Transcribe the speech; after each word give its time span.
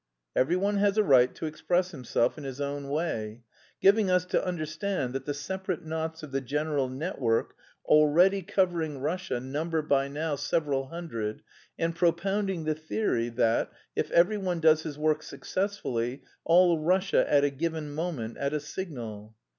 "Every 0.35 0.55
one 0.55 0.77
has 0.77 0.97
a 0.97 1.03
right 1.03 1.31
to 1.35 1.45
express 1.45 1.91
himself 1.91 2.35
in 2.35 2.43
his 2.43 2.59
own 2.59 2.89
way. 2.89 3.43
Giving 3.83 4.09
us 4.09 4.25
to 4.25 4.43
understand 4.43 5.13
that 5.13 5.25
the 5.25 5.33
separate 5.35 5.85
knots 5.85 6.23
of 6.23 6.31
the 6.31 6.41
general 6.41 6.89
network 6.89 7.53
already 7.85 8.41
covering 8.41 8.97
Russia 8.97 9.39
number 9.39 9.83
by 9.83 10.07
now 10.07 10.37
several 10.37 10.87
hundred, 10.87 11.43
and 11.77 11.95
propounding 11.95 12.63
the 12.63 12.73
theory 12.73 13.29
that 13.29 13.71
if 13.95 14.09
every 14.09 14.39
one 14.39 14.59
does 14.59 14.81
his 14.81 14.97
work 14.97 15.21
successfully, 15.21 16.23
all 16.45 16.79
Russia 16.79 17.31
at 17.31 17.43
a 17.43 17.51
given 17.51 17.93
moment, 17.93 18.37
at 18.39 18.53
a 18.53 18.59
signal..." 18.59 19.35